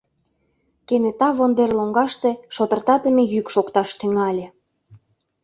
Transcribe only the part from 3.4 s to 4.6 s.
шокташ тӱҥале.